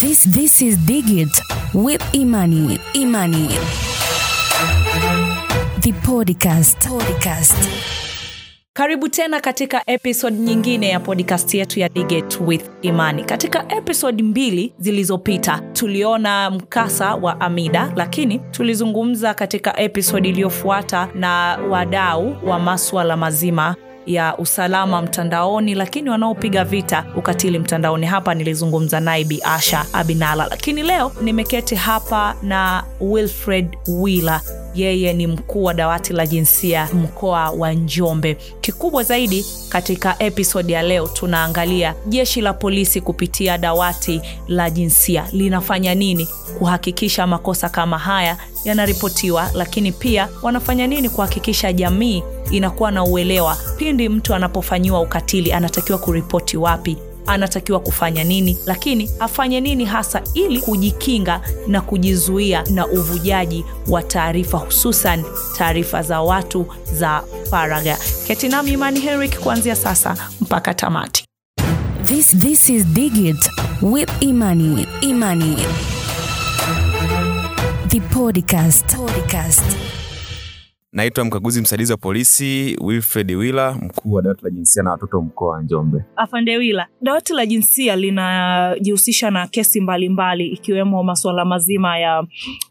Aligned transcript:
This 0.00 0.24
this 0.24 0.62
is 0.62 0.76
Digit 0.86 1.28
with 1.74 2.00
Imani. 2.14 2.78
Imani. 2.94 3.48
The 5.84 5.92
podcast. 6.04 6.88
Podcast. 6.88 7.68
Karibu 8.72 9.08
tena 9.08 9.40
katika 9.40 9.82
episode 9.90 10.36
nyingine 10.36 10.88
ya 10.88 11.00
podcast 11.00 11.54
yetu 11.54 11.80
ya 11.80 11.88
Digit 11.88 12.38
with 12.46 12.70
Imani. 12.82 13.24
Katika 13.24 13.64
episode 13.76 14.22
mbili 14.22 14.72
zilizopita 14.78 15.58
tuliona 15.72 16.50
mkasa 16.50 17.14
wa 17.14 17.40
Amida, 17.40 17.92
lakini 17.96 18.38
tulizungumza 18.38 19.34
katika 19.34 19.80
episode 19.80 20.28
iliyofuata 20.28 21.08
na 21.14 21.58
wadau 21.70 22.36
wa 22.48 22.58
maswala 22.58 23.16
mazima 23.16 23.76
ya 24.06 24.36
usalama 24.38 25.02
mtandaoni, 25.02 25.74
lakini 25.74 26.10
wanaopiga 26.10 26.64
vita 26.64 27.04
ukatili 27.16 27.58
mtandaoni. 27.58 28.06
Hapa 28.06 28.34
nilizungumza 28.34 29.00
naye 29.00 29.24
Bi 29.24 29.40
Asha 29.44 29.86
Abinala, 29.92 30.46
lakini 30.50 30.82
leo 30.82 31.12
nimeketi 31.22 31.74
hapa 31.74 32.34
na 32.42 32.84
Wilfred 33.00 33.76
Wheeler 33.88 34.40
yeye 34.74 35.12
ni 35.12 35.26
mkuu 35.26 35.64
wa 35.64 35.74
dawati 35.74 36.12
la 36.12 36.26
jinsia 36.26 36.88
mkoa 36.94 37.50
wa 37.50 37.72
Njombe. 37.72 38.34
Kikubwa 38.60 39.02
zaidi 39.02 39.46
katika 39.68 40.16
episodi 40.22 40.72
ya 40.72 40.82
leo, 40.82 41.08
tunaangalia 41.08 41.94
jeshi 42.06 42.40
la 42.40 42.52
polisi 42.52 43.00
kupitia 43.00 43.58
dawati 43.58 44.20
la 44.48 44.70
jinsia 44.70 45.24
linafanya 45.32 45.94
nini 45.94 46.28
kuhakikisha 46.58 47.26
makosa 47.26 47.68
kama 47.68 47.98
haya 47.98 48.36
yanaripotiwa, 48.64 49.50
lakini 49.54 49.92
pia 49.92 50.28
wanafanya 50.42 50.86
nini 50.86 51.08
kuhakikisha 51.10 51.72
jamii 51.72 52.22
inakuwa 52.50 52.90
na 52.90 53.04
uelewa 53.04 53.56
pindi 53.76 54.08
mtu 54.08 54.34
anapofanyiwa 54.34 55.00
ukatili, 55.00 55.52
anatakiwa 55.52 55.98
kuripoti 55.98 56.56
wapi 56.56 56.96
anatakiwa 57.32 57.80
kufanya 57.80 58.24
nini, 58.24 58.58
lakini 58.66 59.10
afanye 59.20 59.60
nini 59.60 59.84
hasa 59.84 60.22
ili 60.34 60.60
kujikinga 60.60 61.40
na 61.66 61.80
kujizuia 61.80 62.64
na 62.70 62.86
uvujaji 62.86 63.64
wa 63.88 64.02
taarifa, 64.02 64.58
hususan 64.58 65.24
taarifa 65.58 66.02
za 66.02 66.20
watu 66.20 66.66
za 66.92 67.22
faragha. 67.50 67.98
Keti 68.26 68.48
nami 68.48 68.72
Imani 68.72 69.00
Henrik 69.00 69.38
kuanzia 69.40 69.76
sasa 69.76 70.16
mpaka 70.40 70.74
tamati. 70.74 71.24
This 72.04 72.36
this 72.38 72.68
is 72.68 72.84
Digit 72.86 73.50
with 73.82 74.10
Imani. 74.20 74.86
Imani. 75.00 75.56
The 77.88 78.00
podcast. 78.00 78.96
Podcast. 78.96 79.99
Naitwa 80.92 81.24
mkaguzi 81.24 81.60
msaidizi 81.60 81.92
wa 81.92 81.98
polisi 81.98 82.76
Wilfred 82.80 83.30
Wila, 83.30 83.72
mkuu 83.74 84.12
wa 84.12 84.22
dawati 84.22 84.44
la 84.44 84.50
jinsia 84.50 84.82
na 84.82 84.90
watoto 84.90 85.20
mkoa 85.20 85.52
wa 85.54 85.62
Njombe. 85.62 86.04
Afande 86.16 86.56
Wila, 86.56 86.86
dawati 87.02 87.32
la 87.32 87.46
jinsia 87.46 87.96
linajihusisha 87.96 89.30
na 89.30 89.46
kesi 89.46 89.80
mbalimbali 89.80 90.44
mbali, 90.44 90.54
ikiwemo 90.54 91.02
masuala 91.02 91.44
mazima 91.44 91.98
ya 91.98 92.24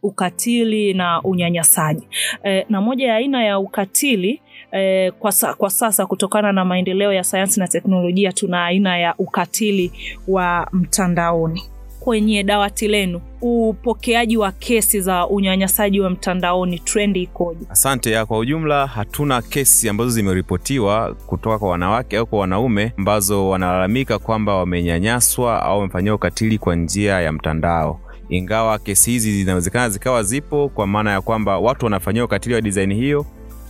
ukatili 0.03 0.93
na 0.93 1.21
unyanyasaji 1.23 2.07
e, 2.43 2.65
na 2.69 2.81
moja 2.81 3.07
ya 3.07 3.15
aina 3.15 3.43
ya 3.43 3.59
ukatili 3.59 4.41
E, 4.71 5.11
kwa, 5.11 5.31
sa, 5.31 5.53
kwa 5.53 5.69
sasa 5.69 6.05
kutokana 6.05 6.51
na 6.51 6.65
maendeleo 6.65 7.13
ya 7.13 7.23
sayansi 7.23 7.59
na 7.59 7.67
teknolojia 7.67 8.31
tuna 8.33 8.65
aina 8.65 8.97
ya 8.97 9.15
ukatili 9.17 9.91
wa 10.27 10.67
mtandaoni. 10.71 11.63
Kwenye 11.99 12.43
dawati 12.43 12.87
lenu. 12.87 13.21
Upokeaji 13.41 14.37
wa 14.37 14.51
kesi 14.51 15.01
za 15.01 15.27
unyanyasaji 15.27 15.99
wa 15.99 16.09
mtandaoni 16.09 16.79
trendi 16.79 17.21
ikoje? 17.21 17.65
Asante 17.69 18.11
ya, 18.11 18.25
kwa 18.25 18.37
ujumla. 18.37 18.87
Hatuna 18.87 19.41
kesi 19.41 19.89
ambazo 19.89 20.09
zimeripotiwa 20.09 21.15
kutoka 21.25 21.59
kwa 21.59 21.69
wanawake 21.69 22.17
au 22.17 22.25
kwa 22.27 22.39
wanaume 22.39 22.93
ambazo 22.97 23.49
wanalalamika 23.49 24.19
kwamba 24.19 24.55
wamenyanyaswa 24.55 25.63
au 25.63 25.79
wamefanyiwa 25.79 26.15
ukatili 26.15 26.57
kwa 26.57 26.75
njia 26.75 27.21
ya 27.21 27.31
mtandao. 27.31 27.99
Ingawa 28.29 28.79
kesi 28.79 29.11
hizi 29.11 29.31
zinawezekana 29.39 29.89
zikawa 29.89 30.23
zipo 30.23 30.69
kwa 30.69 30.87
maana 30.87 31.11
ya 31.11 31.21
kwamba 31.21 31.59
watu 31.59 31.85
wanafanyiwa 31.85 32.25
ukatili 32.25 32.55
wa 32.55 32.61
dizaini 32.61 32.95
hiyo 32.95 33.25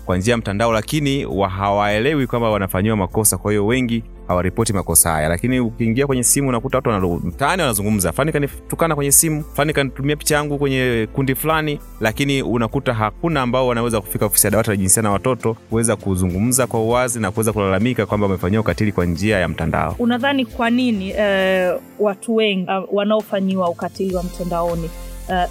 kwa 0.09 0.17
njia 0.17 0.31
ya 0.31 0.38
mtandao, 0.38 0.73
lakini 0.73 1.27
hawaelewi 1.49 2.27
kwamba 2.27 2.49
wanafanyiwa 2.49 2.97
makosa. 2.97 3.37
Kwa 3.37 3.52
hiyo 3.52 3.65
wengi 3.67 4.03
hawaripoti 4.27 4.73
makosa 4.73 5.11
haya, 5.11 5.30
lakini 5.30 5.59
ukiingia 5.59 6.08
kwenye 6.08 6.23
simu 6.23 6.49
unakuta 6.49 6.77
watu 6.77 6.89
mtaani 7.23 7.61
wanazungumza, 7.61 8.11
fani 8.11 8.31
kanitukana 8.31 8.95
kwenye 8.95 9.11
simu, 9.11 9.43
fani 9.53 9.73
kanitumia 9.73 10.15
picha 10.15 10.36
yangu 10.36 10.58
kwenye 10.58 11.08
kundi 11.14 11.36
fulani, 11.36 11.80
lakini 12.02 12.42
unakuta 12.42 12.93
hakuna 12.93 13.42
ambao 13.42 13.67
wanaweza 13.67 14.02
kufika 14.02 14.25
ofisi 14.25 14.48
ya 14.48 14.52
dawati 14.52 14.69
la 14.69 14.75
jinsia 14.75 15.03
na 15.03 15.11
watoto 15.11 15.53
kuweza 15.53 15.95
kuzungumza 15.95 16.67
kwa 16.67 16.80
uwazi 16.80 17.19
na 17.19 17.31
kuweza 17.31 17.53
kulalamika 17.53 18.05
kwamba 18.05 18.27
wamefanyiwa 18.27 18.61
ukatili 18.61 18.92
kwa 18.92 19.05
njia 19.05 19.39
ya 19.39 19.48
mtandao. 19.48 19.95
Unadhani 19.99 20.45
kwa 20.45 20.69
nini 20.69 21.14
uh, 21.14 21.81
watu 21.99 22.36
wengi 22.36 22.67
uh, 22.71 22.93
wanaofanyiwa 22.98 23.69
ukatili 23.69 24.15
wa 24.15 24.23
mtandaoni 24.23 24.89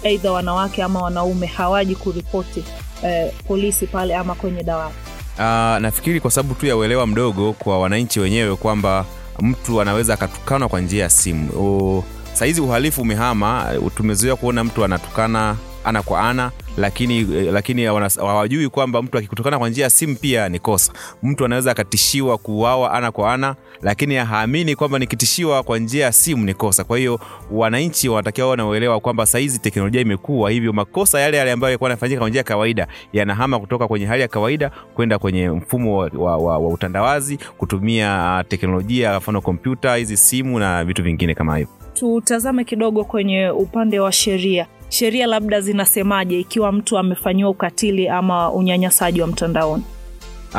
aidha 0.03 0.29
uh, 0.29 0.35
wanawake 0.35 0.83
ama 0.83 1.01
wanaume 1.01 1.47
hawaji 1.47 1.95
kuripoti 1.95 2.63
uh, 3.03 3.33
polisi 3.47 3.87
pale 3.87 4.15
ama 4.15 4.35
kwenye 4.35 4.63
dawati? 4.63 4.95
Uh, 5.37 5.43
nafikiri 5.81 6.19
kwa 6.19 6.31
sababu 6.31 6.53
tu 6.55 6.65
ya 6.65 6.77
uelewa 6.77 7.07
mdogo 7.07 7.53
kwa 7.53 7.79
wananchi 7.79 8.19
wenyewe 8.19 8.55
kwamba 8.55 9.05
mtu 9.41 9.81
anaweza 9.81 10.13
akatukanwa 10.13 10.69
kwa 10.69 10.81
njia 10.81 11.03
ya 11.03 11.09
simu. 11.09 12.03
Sahizi 12.33 12.61
uhalifu 12.61 13.01
umehama, 13.01 13.65
tumezoea 13.95 14.35
kuona 14.35 14.63
mtu 14.63 14.83
anatukana 14.85 15.55
ana 15.85 16.01
kwa 16.03 16.29
ana 16.29 16.51
lakini 16.77 17.23
lakini 17.51 17.83
hawajui 18.17 18.69
kwamba 18.69 19.01
mtu 19.01 19.17
akikutukana 19.17 19.59
kwa 19.59 19.69
njia 19.69 19.83
ya 19.83 19.89
simu 19.89 20.15
pia 20.15 20.49
ni 20.49 20.59
kosa. 20.59 20.93
Mtu 21.23 21.45
anaweza 21.45 21.71
akatishiwa 21.71 22.37
kuuawa 22.37 22.93
ana 22.93 23.11
kwa 23.11 23.33
ana, 23.33 23.55
lakini 23.81 24.15
haamini 24.15 24.75
kwamba 24.75 24.99
nikitishiwa 24.99 25.63
kwa 25.63 25.79
njia 25.79 26.05
ya 26.05 26.11
simu 26.11 26.45
ni 26.45 26.53
kosa. 26.53 26.83
Kwa 26.83 26.97
hiyo 26.97 27.19
wananchi 27.51 28.09
wanatakiwa 28.09 28.47
wawe 28.49 28.79
na 28.79 28.99
kwamba 28.99 29.25
sahizi 29.25 29.59
teknolojia 29.59 30.01
imekuwa 30.01 30.51
hivyo, 30.51 30.73
makosa 30.73 31.19
yale 31.19 31.37
yale 31.37 31.51
ambayo 31.51 31.69
yalikuwa 31.69 31.89
yanafanyika 31.89 32.19
kwa 32.19 32.29
njia 32.29 32.39
ya 32.39 32.43
kawaida 32.43 32.87
yanahama 33.13 33.59
kutoka 33.59 33.87
kwenye 33.87 34.05
hali 34.05 34.21
ya 34.21 34.27
kawaida 34.27 34.71
kwenda 34.93 35.19
kwenye 35.19 35.49
mfumo 35.49 35.97
wa, 35.97 36.11
wa, 36.17 36.37
wa, 36.37 36.57
wa 36.57 36.69
utandawazi 36.69 37.37
kutumia 37.57 38.43
teknolojia, 38.47 39.17
mfano 39.17 39.41
kompyuta, 39.41 39.95
hizi 39.95 40.17
simu 40.17 40.59
na 40.59 40.83
vitu 40.85 41.03
vingine 41.03 41.35
kama 41.35 41.57
hivyo. 41.57 41.73
Tutazame 41.93 42.63
kidogo 42.63 43.03
kwenye 43.03 43.49
upande 43.49 43.99
wa 43.99 44.11
sheria 44.11 44.67
sheria 44.89 45.27
labda 45.27 45.61
zinasemaje 45.61 46.39
ikiwa 46.39 46.71
mtu 46.71 46.97
amefanyiwa 46.97 47.49
ukatili 47.49 48.07
ama 48.09 48.51
unyanyasaji 48.51 49.21
wa 49.21 49.27
mtandaoni? 49.27 49.83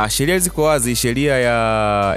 Sheria 0.09 0.39
ziko 0.39 0.63
wazi. 0.63 0.97
Sheria 0.97 1.39
ya, 1.39 1.53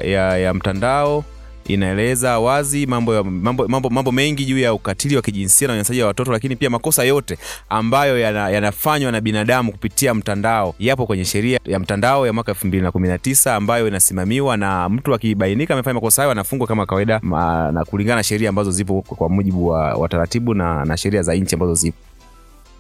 ya, 0.06 0.38
ya 0.38 0.54
mtandao 0.54 1.24
inaeleza 1.68 2.40
wazi 2.40 2.86
mambo, 2.86 3.24
mambo, 3.24 3.68
mambo, 3.68 3.90
mambo 3.90 4.12
mengi 4.12 4.46
juu 4.46 4.60
ya 4.60 4.74
ukatili 4.74 5.16
wa 5.16 5.22
kijinsia 5.22 5.68
na 5.68 5.74
unyanyasaji 5.74 6.02
wa 6.02 6.08
watoto, 6.08 6.32
lakini 6.32 6.56
pia 6.56 6.70
makosa 6.70 7.04
yote 7.04 7.38
ambayo 7.70 8.20
yanafanywa 8.20 9.06
yana 9.06 9.12
na 9.18 9.22
binadamu 9.22 9.72
kupitia 9.72 10.14
mtandao 10.14 10.76
yapo 10.80 11.06
kwenye 11.06 11.26
sheria 11.26 11.60
ya 11.66 11.80
mtandao 11.80 12.28
ya 12.28 12.34
mwaka 12.34 12.52
2019 12.52 13.50
ambayo 13.52 13.88
inasimamiwa 13.88 14.58
na 14.58 14.90
mtu 14.90 15.14
akibainika 15.14 15.74
amefanya 15.74 15.94
makosa 15.94 16.22
hayo 16.22 16.32
anafungwa 16.32 16.68
kama 16.68 16.86
kawaida 16.86 17.20
ma, 17.24 17.72
na 17.72 17.86
kulingana 17.86 18.16
na 18.16 18.24
sheria 18.24 18.50
ambazo 18.50 18.72
zipo 18.72 19.02
kwa 19.02 19.30
mujibu 19.30 19.68
wa, 19.68 19.94
wa 19.94 20.10
taratibu 20.10 20.54
na, 20.54 20.86
na 20.86 20.98
sheria 20.98 21.22
za 21.22 21.36
nchi 21.36 21.56
ambazo 21.56 21.74
zipo. 21.76 21.98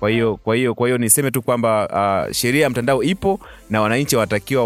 Kwa 0.04 0.10
hiyo 0.10 0.36
kwa 0.44 0.56
hiyo 0.56 0.74
kwa 0.76 0.88
hiyo 0.88 0.98
niseme 0.98 1.32
tu 1.32 1.42
kwamba 1.42 1.88
uh, 2.28 2.32
sheria 2.34 2.64
ya 2.64 2.70
mtandao 2.70 3.04
ipo 3.04 3.40
na 3.70 3.82
wananchi 3.82 4.16
wanatakiwa 4.16 4.66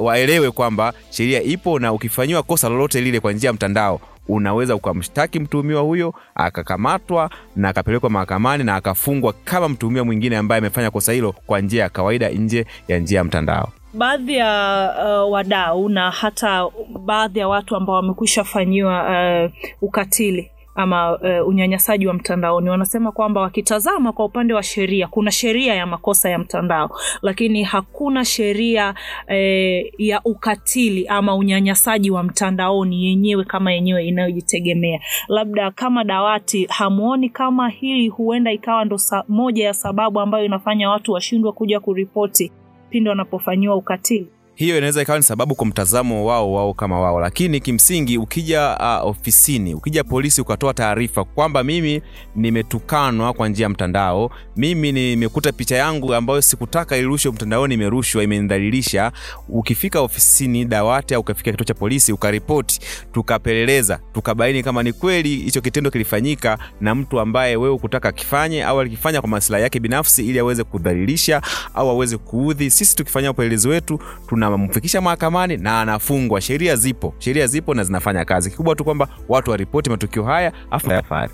waelewe 0.00 0.50
kwamba 0.50 0.92
sheria 1.10 1.42
ipo, 1.42 1.78
na 1.78 1.92
ukifanyiwa 1.92 2.42
kosa 2.42 2.68
lolote 2.68 3.00
lile 3.00 3.20
kwa 3.20 3.32
njia 3.32 3.48
ya 3.48 3.52
mtandao 3.52 4.00
unaweza 4.28 4.74
ukamshtaki 4.74 5.40
mtuhumiwa 5.40 5.82
huyo 5.82 6.14
akakamatwa 6.34 7.30
na 7.56 7.68
akapelekwa 7.68 8.10
mahakamani 8.10 8.64
na 8.64 8.74
akafungwa 8.76 9.32
kama 9.44 9.68
mtuhumiwa 9.68 10.04
mwingine 10.04 10.36
ambaye 10.36 10.58
amefanya 10.58 10.90
kosa 10.90 11.12
hilo 11.12 11.32
kwa 11.46 11.60
njia 11.60 11.82
ya 11.82 11.88
kawaida 11.88 12.28
nje 12.28 12.66
ya 12.88 12.98
njia 12.98 13.18
ya 13.18 13.24
mtandao. 13.24 13.68
Baadhi 13.94 14.34
ya 14.36 14.90
uh, 15.26 15.32
wadau 15.32 15.88
na 15.88 16.10
hata 16.10 16.66
baadhi 17.06 17.38
ya 17.38 17.48
watu 17.48 17.76
ambao 17.76 17.96
wamekwisha 17.96 18.44
fanyiwa 18.44 19.02
uh, 19.44 19.50
ukatili 19.82 20.50
ama 20.76 21.18
uh, 21.18 21.48
unyanyasaji 21.48 22.06
wa 22.06 22.14
mtandaoni 22.14 22.68
wanasema 22.70 23.12
kwamba 23.12 23.40
wakitazama 23.40 24.12
kwa 24.12 24.24
upande 24.24 24.54
wa 24.54 24.62
sheria, 24.62 25.06
kuna 25.06 25.30
sheria 25.30 25.74
ya 25.74 25.86
makosa 25.86 26.30
ya 26.30 26.38
mtandao, 26.38 26.90
lakini 27.22 27.62
hakuna 27.62 28.24
sheria 28.24 28.94
eh, 29.26 29.92
ya 29.98 30.20
ukatili 30.24 31.06
ama 31.08 31.34
unyanyasaji 31.34 32.10
wa 32.10 32.22
mtandaoni 32.22 33.06
yenyewe 33.06 33.44
kama 33.44 33.72
yenyewe 33.72 34.06
inayojitegemea. 34.06 35.00
Labda 35.28 35.70
kama 35.70 36.04
dawati, 36.04 36.66
hamuoni 36.70 37.30
kama 37.30 37.68
hii 37.68 38.08
huenda 38.08 38.52
ikawa 38.52 38.84
ndo 38.84 38.98
sa, 38.98 39.24
moja 39.28 39.64
ya 39.66 39.74
sababu 39.74 40.20
ambayo 40.20 40.44
inafanya 40.44 40.90
watu 40.90 41.12
washindwe 41.12 41.52
kuja 41.52 41.80
kuripoti 41.80 42.52
pindi 42.90 43.08
wanapofanyiwa 43.10 43.76
ukatili? 43.76 44.28
Hiyo 44.56 44.76
inaweza 44.78 45.02
ikawa 45.02 45.18
ni 45.18 45.24
sababu 45.24 45.54
kwa 45.54 45.66
mtazamo 45.66 46.26
wao 46.26 46.52
wao 46.52 46.74
kama 46.74 47.00
wao. 47.00 47.20
Lakini 47.20 47.60
kimsingi 47.60 48.18
ukija 48.18 48.78
uh, 49.02 49.08
ofisini 49.10 49.74
ukija 49.74 50.04
polisi 50.04 50.40
ukatoa 50.40 50.74
taarifa 50.74 51.24
kwamba 51.24 51.64
mimi 51.64 52.02
nimetukanwa 52.36 53.32
kwa 53.32 53.48
njia 53.48 53.64
ya 53.64 53.68
mtandao 53.68 54.30
mimi 54.56 54.92
nimekuta 54.92 55.52
picha 55.52 55.76
yangu 55.76 56.14
ambayo 56.14 56.42
sikutaka 56.42 56.96
irushwe 56.96 57.32
mtandaoni 57.32 57.74
imerushwa 57.74 58.22
imenidhalilisha 58.22 59.12
ukifika 59.48 60.00
ofisini 60.00 60.64
dawati 60.64 61.14
au 61.14 61.20
ukafika 61.20 61.50
kituo 61.50 61.64
cha 61.64 61.74
polisi 61.74 62.12
ukaripoti 62.12 62.80
tukapeleleza 63.12 64.00
tukabaini 64.12 64.62
kama 64.62 64.82
ni 64.82 64.92
kweli 64.92 65.36
hicho 65.36 65.60
kitendo 65.60 65.90
kilifanyika 65.90 66.58
na 66.80 66.94
mtu 66.94 67.20
ambaye 67.20 67.56
wewe 67.56 67.74
ukutaka 67.74 68.08
akifanye 68.08 68.64
au 68.64 68.80
alikifanya 68.80 69.20
kwa 69.20 69.28
masilahi 69.30 69.62
yake 69.64 69.80
binafsi 69.80 70.26
ili 70.26 70.38
aweze 70.38 70.64
kudhalilisha 70.64 71.42
au 71.74 71.88
aweze 71.90 72.16
kuudhi. 72.16 72.70
Sisi 72.70 72.96
tukifanya 72.96 73.30
upelelezi 73.30 73.68
wetu 73.68 73.98
tunamfikisha 74.50 75.00
mahakamani 75.00 75.56
na 75.56 75.80
anafungwa. 75.80 76.40
Sheria 76.40 76.76
zipo. 76.76 77.14
Sheria 77.18 77.46
zipo 77.46 77.74
na 77.74 77.84
zinafanya 77.84 78.24
kazi. 78.24 78.50
Kikubwa 78.50 78.74
tu 78.74 78.84
kwamba 78.84 79.08
watu 79.28 79.50
waripoti 79.50 79.90
matukio 79.90 80.24
haya 80.24 80.52
afu 80.70 80.90
yafari 80.90 81.32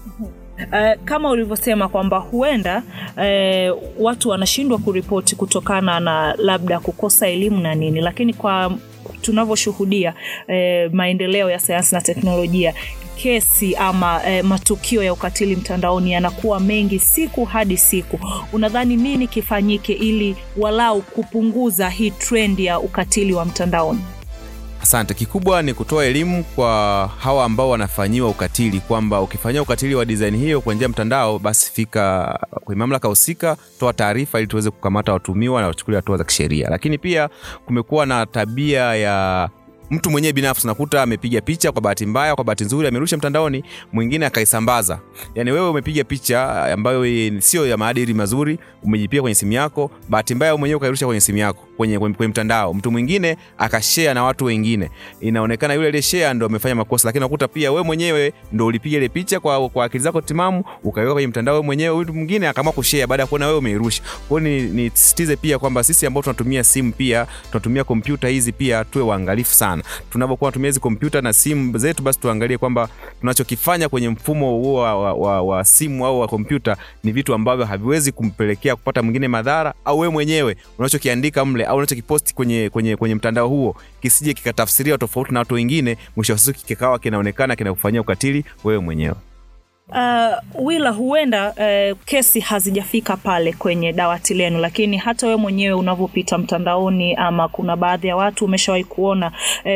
Uh, 0.73 1.05
kama 1.05 1.31
ulivyosema 1.31 1.89
kwamba 1.89 2.19
huenda 2.19 2.83
uh, 3.17 3.83
watu 3.99 4.29
wanashindwa 4.29 4.79
kuripoti 4.79 5.37
kutokana 5.37 6.01
na 6.01 6.35
labda 6.39 6.81
kukosa 6.81 7.29
elimu 7.29 7.61
na 7.61 7.75
nini, 7.75 8.01
lakini 8.01 8.35
kwa 8.35 8.73
tunavyoshuhudia 9.21 10.15
uh, 10.49 10.93
maendeleo 10.95 11.51
ya 11.51 11.59
sayansi 11.59 11.95
na 11.95 12.01
teknolojia 12.01 12.75
kesi 13.17 13.77
ama 13.77 14.21
e, 14.27 14.43
matukio 14.43 15.03
ya 15.03 15.13
ukatili 15.13 15.57
mtandaoni 15.57 16.13
yanakuwa 16.13 16.61
mengi 16.61 16.99
siku 16.99 17.45
hadi 17.45 17.77
siku. 17.77 18.19
Unadhani 18.53 18.97
nini 18.97 19.27
kifanyike 19.29 19.93
ili 19.93 20.37
walau 20.57 21.03
kupunguza 21.03 21.89
hii 21.91 22.11
trend 22.11 22.61
ya 22.61 22.81
ukatili 22.81 23.33
wa 23.33 23.45
mtandaoni? 23.45 24.01
Asante. 24.83 25.15
Kikubwa 25.15 25.63
ni 25.63 25.75
kutoa 25.75 26.05
elimu 26.05 26.45
kwa 26.45 27.11
hawa 27.19 27.45
ambao 27.45 27.71
wanafanyiwa 27.71 28.29
ukatili, 28.29 28.81
kwamba 28.81 29.21
ukifanyia 29.21 29.63
ukatili 29.63 29.95
wa 29.95 30.05
dsin 30.05 30.37
hiyo 30.37 30.61
kwa 30.61 30.75
njia 30.75 30.89
mtandao, 30.89 31.39
basi 31.39 31.73
fika 31.73 32.39
kwenye 32.65 32.79
mamlaka 32.79 33.09
husika, 33.09 33.57
toa 33.81 33.93
taarifa 33.93 34.39
ili 34.39 34.47
tuweze 34.49 34.71
kukamata 34.71 35.13
watumiwa 35.13 35.61
na 35.61 35.67
wachukuli 35.67 35.97
hatua 35.97 36.17
za 36.17 36.25
kisheria. 36.25 36.69
Lakini 36.71 36.99
pia 36.99 37.29
kumekuwa 37.67 38.07
na 38.07 38.27
tabia 38.27 38.95
ya 38.95 39.49
mtu 39.93 40.11
mwenyewe 40.11 40.33
binafsi 40.33 40.67
unakuta 40.67 41.03
amepiga 41.03 41.41
picha 41.41 41.73
kwa 41.73 41.83
bahati 41.83 42.07
mbaya, 42.07 42.35
kwa 42.35 42.45
bahati 42.45 42.65
nzuri 42.65 42.89
amerusha 42.89 43.17
mtandaoni, 43.17 43.65
mwingine 43.93 44.27
akaisambaza. 44.27 44.99
Yani 45.35 45.51
wewe 45.51 45.69
umepiga 45.69 46.05
picha 46.05 46.65
ambayo 46.73 47.05
sio 47.41 47.67
ya 47.67 47.77
maadili 47.77 48.15
mazuri, 48.15 48.59
umejipiga 48.83 49.23
kwenye 49.23 49.35
simu 49.35 49.53
yako, 49.53 49.91
bahati 50.09 50.35
mbaya 50.35 50.57
mwenyewe 50.57 50.77
ukairusha 50.77 51.07
kwenye 51.07 51.21
simu 51.21 51.39
yako 51.39 51.67
kwenye, 51.77 51.99
kwenye, 51.99 52.15
kwenye 52.17 52.31
mtandao, 52.31 52.75
mtu 52.75 52.91
mwingine 52.91 53.37
akashare 53.59 54.15
na 54.15 54.25
watu 54.25 54.45
wengine, 54.45 54.91
inaonekana 55.21 55.75
yule 55.75 55.89
aliyeshare 55.89 56.35
ndo 56.35 56.47
amefanya 56.47 56.75
makosa, 56.75 57.09
lakini 57.09 57.21
nakuta 57.21 57.49
pia 57.49 57.73
wewe 57.73 57.85
mwenyewe 57.85 58.33
ndo 58.53 58.67
ulipiga 58.67 58.97
ile 58.99 59.09
picha 59.09 59.41
kwa, 59.41 59.69
kwa 59.69 59.85
akili 59.85 60.05
zako 60.05 60.21
timamu, 60.21 60.65
ukaiweka 60.85 61.13
kwenye 61.13 61.29
mtandao 61.29 61.55
wewe 61.55 61.67
mwenyewe, 61.67 61.97
mtu 62.05 62.15
mwingine 62.15 62.49
akaamua 62.49 62.73
kushare 62.73 63.07
baada 63.07 63.23
ya 63.23 63.27
kuona 63.27 63.47
wewe 63.47 63.59
umeirusha. 63.59 64.03
Kwa 64.29 64.41
hiyo 64.41 64.63
nisisitize 64.69 65.37
pia 65.37 65.59
kwamba 65.59 65.85
sisi 65.85 66.07
ambao 66.07 66.23
tunatumia 66.23 66.65
simu 66.65 66.93
pia 66.93 67.27
tunatumia 67.51 67.85
kompyuta 67.85 68.29
hizi 68.29 68.53
pia 68.53 68.85
tuwe 68.85 69.05
waangalifu 69.05 69.55
sana 69.55 69.82
tunavyokuwa 70.11 70.51
tunatumia 70.51 70.69
hizi 70.69 70.81
kompyuta 70.81 71.21
na 71.21 71.33
simu 71.33 71.79
zetu, 71.79 72.03
basi 72.03 72.21
tuangalie 72.21 72.59
kwamba 72.59 72.89
tunachokifanya 73.21 73.89
kwenye 73.89 74.09
mfumo 74.09 74.51
huo 74.51 74.81
wa, 74.81 74.95
wa, 74.99 75.13
wa, 75.15 75.43
wa 75.43 75.65
simu 75.65 76.07
au 76.07 76.21
wa 76.21 76.29
kompyuta 76.29 76.77
ni 77.05 77.13
vitu 77.13 77.35
ambavyo 77.35 77.65
haviwezi 77.65 78.13
kumpelekea 78.13 78.77
kupata 78.77 79.03
mwingine 79.03 79.29
madhara, 79.29 79.75
au 79.85 79.99
wewe 79.99 80.13
mwenyewe 80.13 80.57
unachokiandika 80.79 81.45
mle 81.45 81.65
au 81.65 81.77
unachokiposti 81.77 82.35
kwenye, 82.35 82.71
kwenye, 82.71 82.97
kwenye 82.97 83.15
mtandao 83.15 83.49
huo 83.49 83.77
kisije 84.03 84.35
kikatafsiriwa 84.35 84.99
tofauti 84.99 85.33
na 85.33 85.39
watu 85.39 85.55
wengine, 85.55 85.97
mwisho 86.17 86.33
wa 86.33 86.39
siku 86.39 86.59
kikawa 86.67 86.99
kinaonekana 86.99 87.57
kinakufanyia 87.57 88.01
ukatili 88.01 88.45
wewe 88.65 88.79
mwenyewe. 88.79 89.15
Uh, 89.89 90.65
wila 90.67 90.91
huenda 90.91 91.51
uh, 91.51 91.99
kesi 92.05 92.41
hazijafika 92.41 93.17
pale 93.17 93.53
kwenye 93.53 93.93
dawati 93.93 94.35
lenu, 94.35 94.59
lakini 94.59 94.97
hata 94.97 95.27
wewe 95.27 95.39
mwenyewe 95.39 95.75
unavyopita 95.75 96.39
mtandaoni, 96.39 97.15
ama 97.15 97.49
kuna 97.49 97.77
baadhi 97.77 98.07
ya 98.09 98.17
watu 98.17 98.45
umeshawahi 98.45 98.85
kuona 98.85 99.33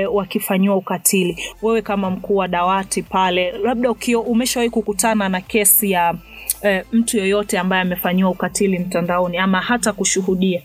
uh, 0.08 0.16
wakifanyiwa 0.16 0.76
ukatili, 0.76 1.38
wewe 1.62 1.82
kama 1.82 2.10
mkuu 2.10 2.36
wa 2.36 2.48
dawati 2.48 3.02
pale, 3.02 3.52
labda 3.52 3.90
ukio 3.90 4.20
umeshawahi 4.20 4.70
kukutana 4.70 5.28
na 5.28 5.40
kesi 5.40 5.90
ya 5.90 6.14
uh, 6.62 6.86
mtu 6.92 7.16
yoyote 7.18 7.58
ambaye 7.58 7.82
amefanyiwa 7.82 8.30
ukatili 8.30 8.78
mtandaoni 8.78 9.38
ama 9.38 9.60
hata 9.60 9.92
kushuhudia? 9.92 10.62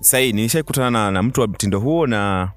Sahi, 0.00 0.32
nilishaikutana 0.32 0.90
na, 0.90 1.10
na 1.10 1.22
mtu 1.22 1.40
wa 1.40 1.46
mtindo 1.46 1.80
huo 1.80 2.06
na 2.06 2.50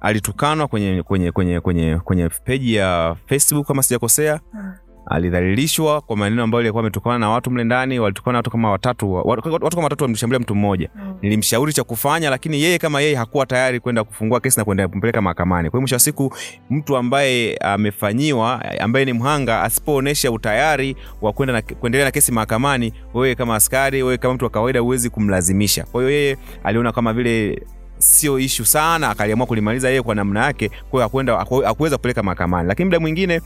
alitukanwa 0.00 0.68
kwenye 0.68 1.02
kwenye 1.02 1.32
kwenye 1.32 1.60
kwenye 1.60 1.96
kwenye 2.04 2.28
peji 2.28 2.74
ya 2.74 3.16
Facebook 3.26 3.66
kama 3.66 3.82
sijakosea. 3.82 4.40
Hmm 4.52 4.72
alidhalilishwa 5.06 6.00
kwa 6.00 6.16
maneno 6.16 6.42
ambayo 6.42 6.60
yalikuwa 6.62 6.80
ametokana 6.80 7.18
na 7.18 7.30
watu 7.30 7.50
mle 7.50 7.64
ndani, 7.64 7.98
walitokana 7.98 8.32
na 8.32 8.38
watu 8.38 8.50
kama 8.50 8.70
watatu, 8.70 9.12
watu, 9.14 9.52
watu 9.52 9.68
kama 9.70 9.82
watatu 9.82 10.04
walimshambulia 10.04 10.40
mtu 10.40 10.54
mmoja 10.54 10.88
mm. 10.94 11.14
Nilimshauri 11.22 11.72
cha 11.72 11.84
kufanya, 11.84 12.30
lakini 12.30 12.62
yeye 12.62 12.78
kama 12.78 13.00
yeye 13.00 13.14
hakuwa 13.16 13.46
tayari 13.46 13.80
kwenda 13.80 14.04
kufungua 14.04 14.40
kesi 14.40 14.58
na 14.58 14.64
kwenda 14.64 14.88
kumpeleka 14.88 15.22
mahakamani. 15.22 15.70
Kwa 15.70 15.76
hiyo 15.78 15.80
mwisho 15.80 15.94
wa 15.94 16.00
siku 16.00 16.34
mtu 16.70 16.96
ambaye 16.96 17.56
amefanyiwa, 17.56 18.64
ambaye 18.80 19.04
ni 19.04 19.12
mhanga, 19.12 19.62
asipoonyesha 19.62 20.30
utayari 20.32 20.96
wa 21.22 21.32
kwenda 21.32 21.52
na 21.52 21.62
kuendelea 21.62 22.04
na 22.06 22.10
kesi 22.10 22.32
mahakamani, 22.32 22.92
wewe 23.14 23.34
kama 23.34 23.54
askari, 23.54 24.02
wewe 24.02 24.18
kama 24.18 24.34
mtu 24.34 24.44
wa 24.44 24.50
kawaida, 24.50 24.80
huwezi 24.80 25.10
kumlazimisha. 25.10 25.84
Kwa 25.84 26.00
hiyo 26.02 26.12
yeye 26.12 26.36
aliona 26.64 26.92
kama 26.92 27.12
vile 27.12 27.62
sio 27.98 28.38
ishu 28.38 28.64
sana, 28.64 29.10
akaliamua 29.10 29.46
kulimaliza 29.46 29.88
yeye 29.88 30.02
kwa 30.02 30.14
namna 30.14 30.44
yake, 30.44 30.70
kwa 30.90 31.04
akwenda 31.04 31.36
hakuweza 31.64 31.96
kupeleka 31.96 32.22
mahakamani. 32.22 32.68
Lakini 32.68 32.84
muda 32.84 33.00
mwingine 33.00 33.38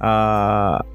uh, 0.00 0.06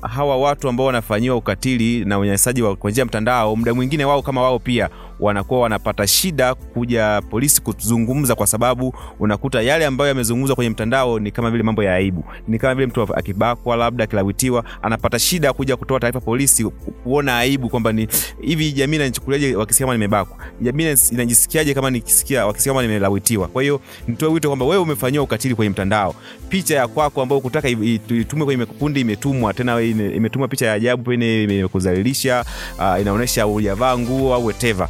hawa 0.09 0.37
watu 0.39 0.69
ambao 0.69 0.85
wanafanyiwa 0.85 1.35
ukatili 1.35 2.05
na 2.05 2.19
unyanyasaji 2.19 2.63
kwa 2.63 2.91
njia 2.91 3.05
mtandao, 3.05 3.55
muda 3.55 3.73
mwingine 3.73 4.05
wao 4.05 4.21
kama 4.21 4.41
wao 4.41 4.59
pia 4.59 4.89
wanakuwa 5.19 5.59
wanapata 5.59 6.07
shida 6.07 6.55
kuja 6.55 7.21
polisi 7.29 7.61
kuzungumza, 7.61 8.35
kwa 8.35 8.47
sababu 8.47 8.93
unakuta 9.19 9.61
yale 9.61 9.85
ambayo 9.85 10.07
yamezungumzwa 10.07 10.55
kwenye 10.55 10.69
mtandao 10.69 11.19
ni 11.19 11.31
kama 11.31 11.51
vile 11.51 11.63
mambo 11.63 11.83
ya 11.83 11.93
aibu, 11.95 12.23
ni 12.47 12.59
kama 12.59 12.75
vile 12.75 12.87
mtu 12.87 13.01
akibakwa, 13.01 13.75
labda 13.75 14.03
akilawitiwa, 14.03 14.63
anapata 14.81 15.19
shida 15.19 15.53
kuja 15.53 15.77
kutoa 15.77 15.99
taarifa 15.99 16.19
polisi, 16.19 16.63
kuona 17.03 17.37
aibu 17.37 17.69
kwamba 17.69 17.91
ni 17.91 18.07
hivi, 18.41 18.71
jamii 18.71 18.95
inanichukuliaje 18.95 19.55
wakisikia 19.55 19.85
kama 19.85 19.93
nimebakwa, 19.97 20.37
jamii 20.61 20.95
inajisikiaje 21.11 21.73
kama 21.73 21.89
nikisikia 21.91 22.45
wakisikia 22.45 22.73
kama 22.73 22.81
nimelawitiwa. 22.81 23.47
Kwa 23.47 23.61
hiyo 23.61 23.81
nitoe 24.07 24.29
wito 24.29 24.47
kwamba 24.49 24.65
wewe 24.65 24.81
umefanyiwa 24.81 25.23
ukatili 25.23 25.55
kwenye 25.55 25.69
mtandao, 25.69 26.15
picha 26.49 26.75
ya 26.75 26.87
kwako 26.87 27.21
ambayo 27.21 27.41
kutaka 27.41 27.69
itumwe 27.69 28.45
kwenye 28.45 28.57
makundi 28.65 28.99
imetumwa 29.01 29.53
tena, 29.53 29.81
imetumwa 29.81 30.47
picha 30.47 30.65
ya 30.65 30.73
ajabu, 30.73 31.03
pengine 31.03 31.43
imekudhalilisha, 31.43 32.45
uh, 32.79 33.01
inaonyesha 33.01 33.43
hujavaa 33.43 33.97
nguo 33.97 34.33
au 34.35 34.45
whatever 34.45 34.89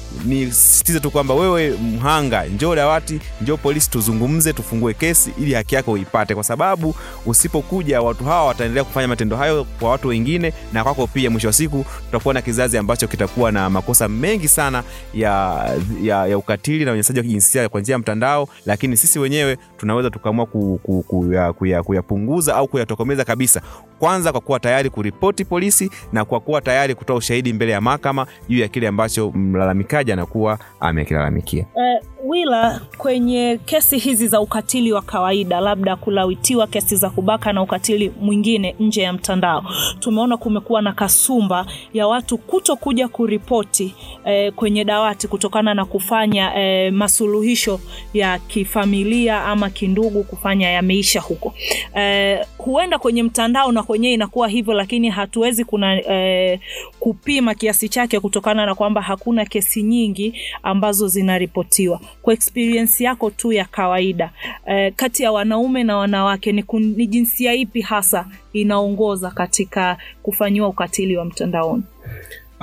nisisitize 0.25 0.99
tu 0.99 1.11
kwamba 1.11 1.33
wewe 1.33 1.69
mhanga, 1.69 2.45
njoo 2.45 2.75
dawati, 2.75 3.19
njoo 3.41 3.57
polisi, 3.57 3.89
tuzungumze, 3.89 4.53
tufungue 4.53 4.93
kesi 4.93 5.31
ili 5.39 5.53
haki 5.53 5.75
yako 5.75 5.91
uipate, 5.91 6.35
kwa 6.35 6.43
sababu 6.43 6.95
usipokuja 7.25 8.01
watu 8.01 8.23
hawa 8.23 8.45
wataendelea 8.45 8.83
kufanya 8.83 9.07
matendo 9.07 9.35
hayo 9.37 9.63
kwa 9.79 9.89
watu 9.89 10.07
wengine 10.07 10.53
na 10.73 10.83
kwako 10.83 11.07
pia. 11.07 11.29
Mwisho 11.29 11.47
wa 11.47 11.53
siku 11.53 11.85
tutakuwa 12.05 12.33
na 12.33 12.41
kizazi 12.41 12.77
ambacho 12.77 13.07
kitakuwa 13.07 13.51
na 13.51 13.69
makosa 13.69 14.07
mengi 14.07 14.47
sana 14.47 14.83
ya, 15.13 15.65
ya, 16.03 16.27
ya 16.27 16.37
ukatili 16.37 16.85
na 16.85 16.91
unyanyasaji 16.91 17.19
wa 17.19 17.23
kijinsia 17.25 17.69
kwa 17.69 17.81
njia 17.81 17.93
ya 17.93 17.99
mtandao, 17.99 18.47
lakini 18.65 18.97
sisi 18.97 19.19
wenyewe 19.19 19.57
tunaweza 19.77 20.09
tukaamua 20.09 20.45
kuyapunguza 20.45 21.53
kuya, 21.53 21.83
kuya, 21.83 22.55
au 22.55 22.67
kuyatokomeza 22.67 23.25
kabisa, 23.25 23.61
kwanza 23.99 24.31
kwa 24.31 24.41
kuwa 24.41 24.59
tayari 24.59 24.89
kuripoti 24.89 25.45
polisi 25.45 25.91
na 26.13 26.25
kwa 26.25 26.39
kuwa 26.39 26.61
tayari 26.61 26.95
kutoa 26.95 27.15
ushahidi 27.15 27.53
mbele 27.53 27.71
ya 27.71 27.81
mahakama 27.81 28.27
juu 28.49 28.59
ya 28.59 28.67
kile 28.67 28.87
ambacho 28.87 29.31
mlalamikaji 29.31 30.00
anakuwa 30.09 30.59
amekilalamikia. 30.79 31.65
Uh, 31.75 32.05
Wila, 32.25 32.81
kwenye 32.97 33.59
kesi 33.65 33.97
hizi 33.97 34.27
za 34.27 34.41
ukatili 34.41 34.91
wa 34.93 35.01
kawaida, 35.01 35.59
labda 35.59 35.95
kulawitiwa, 35.95 36.67
kesi 36.67 36.95
za 36.95 37.09
kubaka 37.09 37.53
na 37.53 37.61
ukatili 37.61 38.11
mwingine 38.21 38.75
nje 38.79 39.01
ya 39.01 39.13
mtandao, 39.13 39.63
tumeona 39.99 40.37
kumekuwa 40.37 40.81
na 40.81 40.93
kasumba 40.93 41.65
ya 41.93 42.07
watu 42.07 42.37
kuto 42.37 42.75
kuja 42.75 43.07
kuripoti 43.07 43.95
eh, 44.25 44.53
kwenye 44.53 44.83
dawati 44.85 45.27
kutokana 45.27 45.73
na 45.73 45.85
kufanya 45.85 46.55
eh, 46.55 46.93
masuluhisho 46.93 47.79
ya 48.13 48.39
kifamilia 48.39 49.43
ama 49.45 49.69
kindugu 49.69 50.23
kufanya 50.23 50.69
yameisha 50.69 51.21
huko. 51.21 51.53
Eh, 51.95 52.45
huenda 52.57 52.99
kwenye 52.99 53.23
mtandao 53.23 53.71
na 53.71 53.83
kwenyewe 53.83 54.13
inakuwa 54.13 54.47
hivyo, 54.47 54.73
lakini 54.73 55.09
hatuwezi 55.09 55.65
kuna 55.65 56.11
eh, 56.13 56.59
kupima 56.99 57.55
kiasi 57.55 57.89
chake 57.89 58.19
kutokana 58.19 58.65
na 58.65 58.75
kwamba 58.75 59.01
hakuna 59.01 59.45
kesi 59.45 59.83
nyingi 59.83 60.33
ambazo 60.63 61.07
zinaripotiwa 61.07 61.99
kwa 62.21 62.33
experience 62.33 63.03
yako 63.03 63.29
tu 63.29 63.53
ya 63.53 63.65
kawaida 63.65 64.31
eh, 64.65 64.93
kati 64.95 65.23
ya 65.23 65.31
wanaume 65.31 65.83
na 65.83 65.97
wanawake 65.97 66.51
ni, 66.51 66.63
kun, 66.63 66.83
ni 66.97 67.07
jinsia 67.07 67.53
ipi 67.53 67.81
hasa 67.81 68.27
inaongoza 68.53 69.31
katika 69.31 69.97
kufanyiwa 70.23 70.67
ukatili 70.67 71.17
wa 71.17 71.25
mtandaoni? 71.25 71.83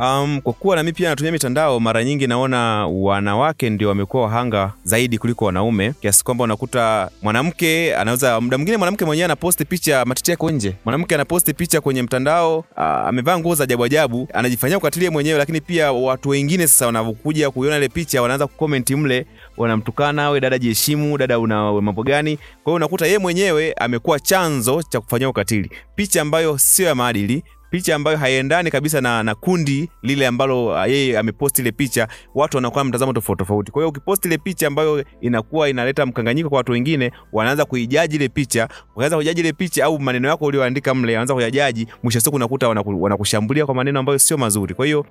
Um, 0.02 0.40
kwa 0.40 0.52
kuwa 0.52 0.76
nami 0.76 0.93
pia 0.93 1.09
natumia 1.11 1.33
mitandao, 1.33 1.81
mara 1.81 2.05
nyingi 2.05 2.26
naona 2.26 2.87
wanawake 2.87 3.71
ndio 3.71 3.88
wamekuwa 3.88 4.23
wahanga 4.23 4.73
zaidi 4.85 5.19
kuliko 5.19 5.45
wanaume, 5.45 5.93
kiasi 6.00 6.25
kwamba 6.25 6.45
unakuta 6.45 7.11
mwanamke 7.23 7.95
anaweza, 7.97 8.40
muda 8.40 8.59
mwingine 8.59 8.76
mwanamke 8.76 9.05
mwenyewe 9.05 9.25
anaposti 9.25 9.64
picha 9.64 10.05
matiti 10.05 10.31
yako 10.31 10.50
nje. 10.50 10.75
Mwanamke 10.85 11.14
anaposti 11.14 11.55
picha 11.55 11.81
kwenye 11.81 12.02
mtandao, 12.02 12.59
uh, 12.59 12.83
amevaa 12.83 13.38
nguo 13.38 13.55
za 13.55 13.64
ajabu 13.64 13.85
ajabu, 13.85 14.28
anajifanyia 14.35 14.78
ukatilie 14.78 15.11
mwenyewe, 15.11 15.38
lakini 15.38 15.61
pia 15.61 15.93
watu 15.93 16.28
wengine 16.28 16.67
sasa 16.69 16.87
wanavyokuja 16.87 17.50
kuiona 17.50 17.76
ile 17.76 17.88
picha 17.88 18.23
wanaanza 18.23 18.47
kukomenti 18.47 18.97
mle, 18.97 19.26
wanamtukana, 19.57 20.31
we 20.31 20.40
dada, 20.40 20.59
jiheshimu, 20.59 21.19
dada, 21.19 21.38
una 21.38 21.73
mambo 21.81 22.02
gani? 22.02 22.37
Kwa 22.37 22.47
hiyo 22.64 22.75
unakuta 22.76 23.07
yeye 23.07 23.19
mwenyewe 23.19 23.73
amekuwa 23.73 24.21
chanzo 24.21 24.83
cha 24.83 25.00
kufanyia 25.00 25.28
ukatili, 25.28 25.71
picha 25.97 26.23
ambayo 26.23 26.59
sio 26.59 26.87
ya 26.87 26.95
maadili 26.95 27.43
picha 27.71 27.95
ambayo 27.97 28.17
haiendani 28.17 28.71
kabisa 28.71 29.01
na, 29.01 29.23
na 29.23 29.35
kundi 29.35 29.91
lile 30.03 30.27
ambalo 30.27 30.67
uh, 30.67 30.89
yeye 30.89 31.19
ameposti 31.19 31.63
ile 31.63 31.73
picha, 31.73 32.09
watu 32.35 32.57
wanakuwa 32.57 32.85
na 32.85 32.89
mtazamo 32.89 33.13
tofauti 33.13 33.39
tofauti. 33.39 33.73
Kwa 33.73 33.83
hiyo 33.83 33.89
ukiposti 33.89 34.29
ile 34.29 34.39
picha 34.39 34.67
ambayo 34.67 35.05
inakuwa 35.21 35.69
inaleta 35.69 36.07
mkanganyiko 36.07 36.49
kwa 36.49 36.59
watu 36.59 36.73
wengine, 36.73 37.13
wanaanza 37.33 37.65
kuijaji 37.65 38.17
ile 38.17 38.29
picha, 38.29 38.69
wanaanza 38.97 39.17
kujaji 39.17 39.41
ile 39.41 39.53
picha 39.53 39.85
au 39.85 39.99
maneno 40.01 40.29
yako 40.29 40.45
ulioandika 40.45 40.95
mle, 40.95 41.13
wanaanza 41.13 41.35
kuyajaji, 41.35 41.87
mwisho 42.03 42.21
siku 42.21 42.37
unakuta 42.37 42.69
wanakushambulia 42.69 43.67
kwa 43.67 43.75
maneno 43.75 44.01
ambayo 44.01 44.19
sio 44.19 44.37
mazuri. 44.39 44.75
Kwa 44.75 44.87
hiyo 44.87 45.07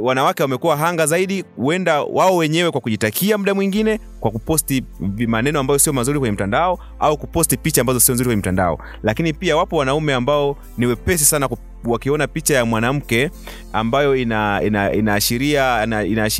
wanawake 0.00 0.42
wamekuwa 0.42 0.76
hanga 0.76 1.06
zaidi, 1.06 1.44
huenda 1.56 2.02
wao 2.02 2.36
wenyewe 2.36 2.70
kwa 2.70 2.80
kujitakia 2.80 3.38
muda 3.38 3.54
mwingine 3.54 4.00
kwa 4.20 4.30
kuposti 4.30 4.84
maneno 5.26 5.60
ambayo 5.60 5.78
sio 5.78 5.92
mazuri 5.92 6.18
kwenye 6.18 6.32
mtandao 6.32 6.78
au 6.98 7.16
kuposti 7.18 7.56
picha 7.56 7.80
ambazo 7.80 8.00
sio 8.00 8.14
nzuri 8.14 8.26
kwenye 8.28 8.38
mtandao. 8.40 8.78
Lakini 9.02 9.32
pia 9.32 9.56
wapo 9.56 9.76
wanaume 9.76 10.14
ambao 10.14 10.56
ni 10.78 10.86
wepesi 10.86 11.24
sana 11.24 11.48
wakiona 11.84 12.26
picha 12.26 12.54
ya 12.54 12.64
mwanamke 12.64 13.30
ambayo 13.72 14.16
ina, 14.16 14.62
ina, 14.62 14.92
inaashiria 14.92 15.86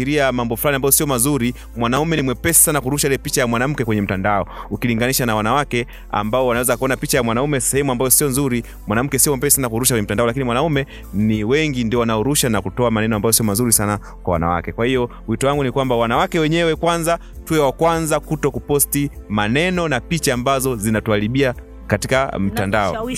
ina, 0.07 0.33
mambo 0.33 0.57
fulani 0.57 0.77
ambayo 0.77 0.93
sio 0.93 1.07
mazuri, 1.07 1.55
mwanaume 1.77 2.17
ni 2.17 2.23
mwepesi 2.23 2.61
sana 2.61 2.81
kurusha 2.81 3.09
ile 3.09 3.19
picha 3.19 3.41
ya 3.41 3.47
mwanamke 3.47 3.85
kwenye 3.85 4.03
mtandao, 4.03 4.49
ukilinganisha 4.71 5.27
na 5.27 5.35
wanawake 5.37 5.87
ambao 6.11 6.47
wanaweza 6.47 6.77
kuona 6.77 6.97
picha 6.97 7.17
ya 7.19 7.23
mwanaume 7.23 7.61
sehemu 7.61 7.93
ambayo 7.93 8.11
sio 8.11 8.29
nzuri. 8.29 8.65
Mwanamke 8.87 9.19
sio 9.19 9.33
mwepesi 9.33 9.57
sana 9.57 9.69
kurusha 9.69 9.95
kwenye 9.95 10.03
mtandao, 10.03 10.27
lakini 10.27 10.45
mwanaume 10.45 10.87
ni 11.15 11.45
wengi 11.45 11.85
ndio 11.85 11.99
wanaorusha 12.01 12.49
na 12.49 12.63
kutoa 12.63 12.91
maneno 12.91 13.17
ambayo 13.17 13.33
sio 13.33 13.45
mazuri 13.45 13.73
sana 13.73 13.99
kwa 13.99 14.33
wanawake. 14.33 14.73
Kwa 14.73 14.87
hiyo 14.87 15.11
wito 15.29 15.47
wangu 15.47 15.65
ni 15.65 15.73
kwamba 15.73 15.97
wanawake 15.97 16.39
wenyewe 16.39 16.77
kwanza 16.77 17.19
tuwe 17.45 17.61
wa 17.61 17.73
kwanza 17.73 18.21
kuto 18.21 18.51
kuposti 18.51 19.11
maneno 19.29 19.89
na 19.89 20.01
picha 20.01 20.35
ambazo 20.35 20.77
zinatuharibia 20.77 21.55
katika 21.91 22.39
mtandao. 22.39 23.11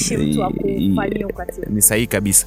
Ni 1.71 1.83
sahihi 1.83 2.07
kabisa. 2.07 2.47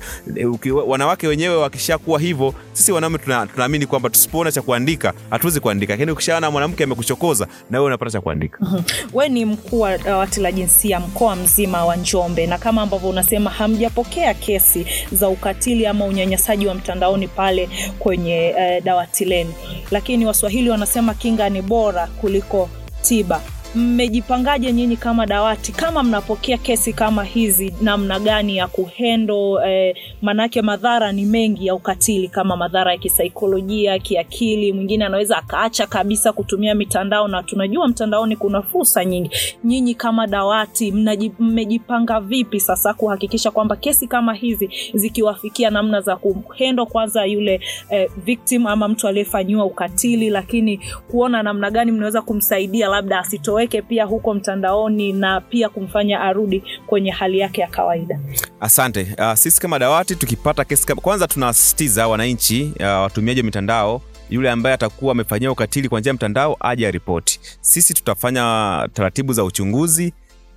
Wanawake 0.88 1.28
wenyewe 1.28 1.56
wakishakuwa 1.56 2.20
hivyo, 2.20 2.54
sisi 2.74 2.92
wanaume 2.92 3.18
tunaamini 3.18 3.80
tuna 3.86 3.90
kwamba 3.90 4.10
tusipoona 4.10 4.52
cha 4.52 4.62
kuandika 4.62 5.14
hatuwezi 5.30 5.60
kuandika, 5.60 5.94
lakini 5.94 6.12
ukishaona 6.12 6.52
mwanamke 6.52 6.84
amekuchokoza 6.84 7.48
na 7.70 7.78
wewe 7.78 7.88
unapata 7.88 8.12
cha 8.12 8.22
kuandika. 8.22 8.58
mm-hmm. 8.62 8.84
We 9.14 9.30
ni 9.30 9.46
mkuu 9.46 9.80
wa 9.80 9.98
dawati 9.98 10.40
la 10.42 10.52
jinsia 10.52 11.00
mkoa 11.00 11.36
mzima 11.36 11.86
wa 11.86 11.96
Njombe, 11.96 12.48
na 12.48 12.58
kama 12.58 12.82
ambavyo 12.82 13.10
unasema 13.10 13.50
hamjapokea 13.50 14.34
kesi 14.34 14.86
za 15.12 15.30
ukatili 15.30 15.88
ama 15.88 16.06
unyanyasaji 16.06 16.68
wa 16.68 16.74
mtandaoni 16.74 17.28
pale 17.28 17.70
kwenye 18.00 18.46
eh, 18.58 18.84
dawati 18.84 19.26
lenu, 19.26 19.54
lakini 19.92 20.26
Waswahili 20.26 20.70
wanasema 20.70 21.14
kinga 21.14 21.50
ni 21.50 21.62
bora 21.62 22.08
kuliko 22.08 22.70
tiba 23.02 23.42
mmejipangaje 23.76 24.74
nyinyi 24.74 24.98
kama 24.98 25.26
dawati? 25.26 25.72
Kama 25.72 26.04
mnapokea 26.04 26.58
kesi 26.58 26.94
kama 26.94 27.24
hizi 27.24 27.74
namna 27.82 28.20
gani 28.20 28.58
ya 28.58 28.68
kuhendo 28.68 29.62
eh, 29.66 29.96
manake 30.22 30.62
madhara 30.62 31.12
ni 31.12 31.26
mengi 31.26 31.66
ya 31.68 31.76
ukatili 31.76 32.28
kama 32.28 32.58
madhara 32.58 32.92
ya 32.92 32.98
kisaikolojia 32.98 34.00
kiakili 34.00 34.74
mwingine 34.74 35.06
anaweza 35.06 35.38
akaacha 35.38 35.88
kabisa 35.88 36.34
kutumia 36.34 36.76
mitandao 36.76 37.28
na 37.28 37.44
tunajua 37.44 37.88
mtandaoni 37.88 38.36
kuna 38.36 38.62
fursa 38.62 39.06
nyingi. 39.06 39.32
Nyinyi 39.64 39.96
kama 39.96 40.28
dawati 40.28 40.92
mmejipanga 41.40 42.20
vipi 42.20 42.60
sasa 42.60 42.94
kuhakikisha 42.94 43.52
kwamba 43.52 43.76
kesi 43.76 44.08
kama 44.08 44.34
hizi 44.34 44.70
zikiwafikia 44.94 45.70
namna 45.70 46.02
za 46.02 46.16
kuhendo 46.16 46.86
kwanza 46.86 47.26
yule 47.26 47.60
eh, 47.90 48.10
victim 48.26 48.68
ama 48.68 48.88
mtu 48.88 49.08
aliyefanyiwa 49.08 49.66
ukatili 49.66 50.30
lakini 50.30 50.80
kuona 51.12 51.44
namna 51.44 51.72
gani 51.72 51.92
mnaweza 51.92 52.22
kumsaidia 52.22 52.88
labda 52.88 53.20
asitoe 53.20 53.65
aweke 53.66 53.82
pia 53.82 54.06
huko 54.06 54.34
mtandaoni 54.34 55.14
na 55.14 55.42
pia 55.42 55.70
kumfanya 55.70 56.22
arudi 56.22 56.64
kwenye 56.88 57.12
hali 57.12 57.40
yake 57.40 57.62
ya 57.62 57.68
kawaida. 57.68 58.20
Asante. 58.60 59.08
Uh, 59.20 59.34
sisi 59.34 59.62
kama 59.62 59.80
dawati 59.80 60.16
tukipata 60.16 60.64
kesi 60.66 60.88
kama, 60.88 61.02
kwanza 61.02 61.28
tunasisitiza 61.28 62.08
wananchi 62.08 62.72
uh, 62.80 62.86
watumiaji 62.86 63.40
wa 63.40 63.46
mitandao 63.46 64.02
yule 64.30 64.50
ambaye 64.52 64.74
atakuwa 64.76 65.12
amefanyia 65.12 65.52
ukatili 65.52 65.90
kwa 65.90 66.00
njia 66.00 66.10
ya 66.10 66.14
mtandao 66.14 66.58
aje 66.60 66.88
aripoti. 66.88 67.40
Sisi 67.62 67.94
tutafanya 67.94 68.88
taratibu 68.94 69.34
za 69.34 69.44
uchunguzi 69.44 70.14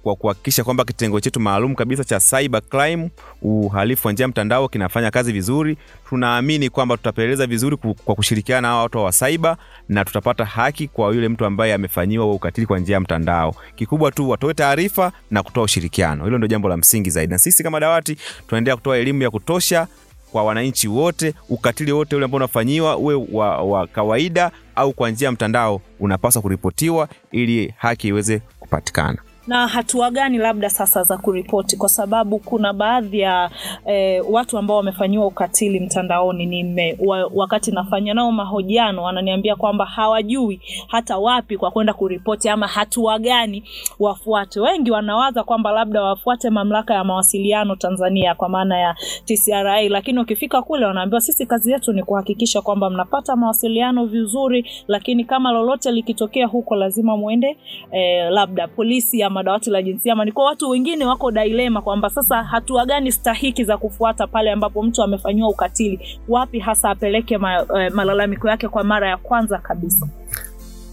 kwa 0.09 0.17
kuhakikisha 0.17 0.65
kwamba 0.65 0.85
kitengo 0.85 1.21
chetu 1.21 1.41
maalum 1.41 1.75
kabisa 1.75 2.05
cha 2.05 2.21
cyber 2.21 2.63
crime, 2.63 3.11
uhalifu 3.43 4.07
wa 4.07 4.13
njia 4.13 4.29
mtandao 4.29 4.69
kinafanya 4.69 5.11
kazi 5.11 5.33
vizuri. 5.33 5.77
Tunaamini 6.09 6.71
kwamba 6.71 6.97
tutapeleleza 6.97 7.47
vizuri 7.47 7.77
kwa 7.77 8.15
kushirikiana 8.15 8.61
na 8.61 8.69
hawa 8.69 8.83
watu 8.83 8.99
wa 8.99 9.13
cyber 9.13 9.57
na 9.89 10.05
tutapata 10.05 10.45
haki 10.45 10.89
kwa 10.89 11.15
yule 11.15 11.29
mtu 11.29 11.45
ambaye 11.45 11.75
amefanyiwa 11.75 12.33
ukatili 12.33 12.67
kwa 12.67 12.79
njia 12.79 12.95
ya 12.95 13.01
mtandao. 13.01 13.55
Kikubwa 13.77 14.11
tu 14.13 14.31
watoe 14.31 14.55
taarifa 14.55 15.13
na 15.31 15.43
kutoa 15.43 15.65
ushirikiano, 15.65 16.25
hilo 16.25 16.39
ndio 16.39 16.49
jambo 16.49 16.69
la 16.69 16.77
msingi 16.77 17.11
zaidi, 17.11 17.33
na 17.33 17.39
sisi 17.39 17.63
kama 17.63 17.81
dawati 17.81 18.17
tunaendelea 18.47 18.77
kutoa 18.77 18.97
elimu 18.99 19.23
ya 19.23 19.31
kutosha 19.31 19.87
kwa 20.33 20.45
wananchi 20.45 20.89
wote. 20.89 21.35
Ukatili 21.49 21.93
wote 21.93 22.17
ule 22.17 22.25
ambao 22.25 22.37
unafanyiwa 22.37 22.97
uwe 22.97 23.15
wa, 23.33 23.63
wa 23.63 23.87
kawaida 23.87 24.51
au 24.77 24.93
kwa 24.93 25.11
njia 25.11 25.27
ya 25.29 25.33
mtandao 25.33 25.81
unapaswa 26.01 26.43
kuripotiwa 26.43 27.09
ili 27.33 27.75
haki 27.77 28.09
iweze 28.09 28.39
kupatikana 28.61 29.19
na 29.49 29.67
hatua 29.67 30.11
gani 30.11 30.39
labda 30.39 30.71
sasa 30.71 31.03
za 31.03 31.17
kuripoti, 31.19 31.77
kwa 31.77 31.89
sababu 31.89 32.39
kuna 32.39 32.73
baadhi 32.73 33.21
ya 33.21 33.51
eh, 33.87 34.25
watu 34.31 34.59
ambao 34.59 34.77
wamefanyiwa 34.77 35.27
ukatili 35.27 35.81
mtandaoni 35.81 36.47
nime, 36.47 36.97
wa, 37.07 37.31
wakati 37.35 37.71
nafanya 37.71 38.15
nao 38.15 38.33
mahojiano 38.33 39.03
wananiambia 39.03 39.57
kwamba 39.57 39.85
hawajui 39.85 40.61
hata 40.89 41.19
wapi 41.19 41.57
kwa 41.57 41.71
kwenda 41.71 41.95
kuripoti 41.95 42.49
ama 42.49 42.67
hatua 42.67 43.19
gani 43.19 43.65
wafuate. 43.99 44.61
Wengi 44.61 44.91
wanawaza 44.91 45.43
kwamba 45.45 45.71
labda 45.71 46.03
wafuate 46.03 46.51
mamlaka 46.51 46.95
ya 46.95 47.05
mawasiliano 47.05 47.77
Tanzania 47.77 48.35
kwa 48.35 48.49
maana 48.49 48.79
ya 48.81 48.97
TCRA, 49.25 49.83
lakini 49.89 50.19
ukifika 50.21 50.63
kule 50.63 50.87
wanaambiwa 50.87 51.21
sisi 51.21 51.47
kazi 51.47 51.73
yetu 51.73 51.93
ni 51.93 52.03
kuhakikisha 52.03 52.63
kwamba 52.63 52.91
mnapata 52.91 53.37
mawasiliano 53.37 54.07
vizuri, 54.07 54.71
lakini 54.89 55.25
kama 55.25 55.53
lolote 55.53 55.91
likitokea 55.93 56.47
huko 56.47 56.77
lazima 56.77 57.17
mwende 57.17 57.57
eh, 57.93 58.31
labda 58.31 58.69
polisi 58.69 59.23
ama 59.23 59.38
dawati 59.43 59.71
la 59.71 59.83
jinsia 59.83 60.13
ama 60.13 60.33
kwa 60.33 60.45
watu 60.45 60.71
wengine 60.71 61.05
wako 61.07 61.31
dilema 61.31 61.83
kwamba 61.83 62.11
sasa 62.11 62.43
hatua 62.43 62.87
gani 62.87 63.13
stahiki 63.13 63.65
za 63.65 63.77
kufuata 63.77 64.27
pale 64.27 64.53
ambapo 64.53 64.83
mtu 64.83 65.03
amefanyiwa 65.03 65.49
ukatili, 65.49 66.01
wapi 66.29 66.59
hasa 66.59 66.91
apeleke 66.91 67.39
ma, 67.39 67.67
eh, 67.81 67.93
malalamiko 67.93 68.49
yake 68.49 68.69
kwa 68.69 68.85
mara 68.85 69.09
ya 69.09 69.17
kwanza 69.17 69.59
kabisa. 69.59 70.09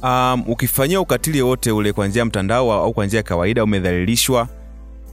Um, 0.03 0.43
ukifanyia 0.47 1.01
ukatili 1.01 1.41
wote 1.41 1.71
ule 1.71 1.93
kwa 1.93 2.07
njia 2.07 2.19
ya 2.19 2.25
mtandao 2.25 2.73
au 2.73 2.93
kwa 2.93 3.05
njia 3.05 3.17
ya 3.19 3.23
kawaida, 3.23 3.63
umedhalilishwa, 3.63 4.47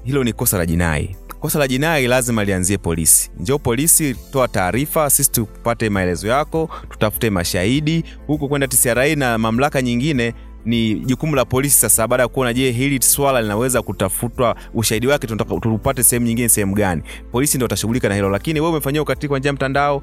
hilo 0.04 0.24
ni 0.24 0.32
kosa 0.32 0.58
la 0.58 0.66
jinai. 0.66 1.16
Kosa 1.40 1.58
la 1.58 1.68
jinai 1.68 2.06
lazima 2.06 2.44
lianzie 2.44 2.78
polisi. 2.78 3.30
Njoo 3.40 3.58
polisi, 3.58 4.14
toa 4.32 4.48
taarifa, 4.48 5.10
sisi 5.10 5.30
tupate 5.32 5.88
maelezo 5.90 6.28
yako, 6.28 6.70
tutafute 6.90 7.30
mashahidi 7.30 8.04
huku 8.26 8.48
Kwenda 8.48 8.66
TCRA 8.68 9.14
na 9.16 9.38
mamlaka 9.38 9.82
nyingine 9.82 10.34
ni 10.64 10.94
jukumu 10.94 11.36
la 11.36 11.44
polisi 11.44 11.78
sasa, 11.78 12.08
baada 12.08 12.22
ya 12.22 12.28
kuona 12.28 12.52
je, 12.54 12.70
hili 12.70 13.02
swala 13.02 13.40
linaweza 13.42 13.82
kutafutwa 13.82 14.56
ushahidi 14.74 15.06
wake, 15.06 15.26
tunataka 15.26 15.60
tupate 15.60 16.02
sehemu 16.02 16.26
nyingine, 16.26 16.48
sehemu 16.48 16.74
gani, 16.74 17.02
polisi 17.32 17.56
ndio 17.58 17.64
watashughulika 17.64 18.08
na 18.08 18.14
hilo. 18.14 18.30
Lakini 18.30 18.60
wewe 18.60 18.72
umefanyia 18.72 19.02
ukatili 19.02 19.28
kwa 19.28 19.38
njia 19.38 19.48
ya 19.48 19.52
mtandao, 19.52 20.02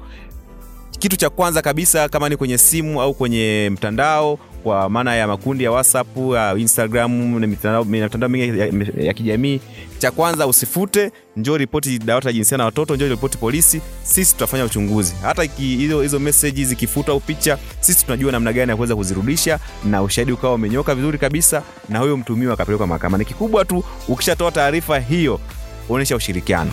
kitu 0.98 1.16
cha 1.16 1.30
kwanza 1.30 1.62
kabisa, 1.62 2.08
kama 2.08 2.28
ni 2.28 2.36
kwenye 2.36 2.58
simu 2.58 3.02
au 3.02 3.14
kwenye 3.14 3.70
mtandao, 3.72 4.38
kwa 4.62 4.90
maana 4.90 5.14
ya 5.14 5.26
makundi 5.26 5.64
ya 5.64 5.70
WhatsApp, 5.72 6.06
ya 6.34 6.54
Instagram 6.58 7.40
na 7.40 7.46
mitandao 7.46 7.84
mingi 8.28 8.58
ya, 8.58 8.66
ya 9.04 9.14
kijamii, 9.14 9.60
cha 9.98 10.10
kwanza 10.10 10.46
usifute, 10.46 11.10
njoo 11.36 11.56
ripoti 11.56 11.98
dawati 11.98 12.26
la 12.26 12.32
jinsia 12.32 12.58
na 12.58 12.64
watoto, 12.64 12.96
njoo 12.96 13.08
ripoti 13.08 13.38
polisi, 13.38 13.80
sisi 14.02 14.32
tutafanya 14.32 14.64
uchunguzi. 14.64 15.14
Hata 15.22 15.42
hizo 15.42 16.02
hizo 16.02 16.18
message 16.18 16.64
zikifutwa 16.64 17.14
au 17.14 17.20
picha, 17.20 17.58
sisi 17.80 18.04
tunajua 18.04 18.32
namna 18.32 18.52
gani 18.52 18.70
ya 18.70 18.76
kuweza 18.76 18.96
kuzirudisha 18.96 19.58
na 19.84 20.02
ushahidi 20.02 20.32
ukawa 20.32 20.54
umenyoka 20.54 20.94
vizuri 20.94 21.18
kabisa, 21.18 21.62
na 21.88 21.98
huyo 21.98 22.16
mtumiwa 22.16 22.54
akapelekwa 22.54 22.86
mahakamani. 22.86 23.24
Kikubwa 23.24 23.64
tu 23.64 23.84
ukishatoa 24.08 24.52
taarifa 24.52 24.98
hiyo, 24.98 25.40
onyesha 25.88 26.16
ushirikiano 26.16 26.70